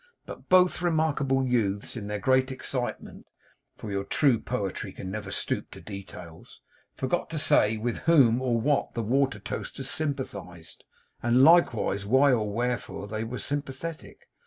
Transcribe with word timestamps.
But 0.25 0.49
both 0.49 0.81
remarkable 0.81 1.45
youths, 1.45 1.95
in 1.95 2.07
their 2.07 2.17
great 2.17 2.51
excitement 2.51 3.27
(for 3.77 3.91
your 3.91 4.03
true 4.03 4.39
poetry 4.39 4.93
can 4.93 5.11
never 5.11 5.29
stoop 5.29 5.69
to 5.69 5.79
details), 5.79 6.59
forgot 6.95 7.29
to 7.29 7.37
say 7.37 7.77
with 7.77 7.97
whom 8.09 8.41
or 8.41 8.59
what 8.59 8.95
the 8.95 9.03
Watertoasters 9.03 9.85
sympathized, 9.91 10.85
and 11.21 11.43
likewise 11.43 12.03
why 12.03 12.31
or 12.33 12.51
wherefore 12.51 13.07
they 13.07 13.23
were 13.23 13.37
sympathetic. 13.37 14.27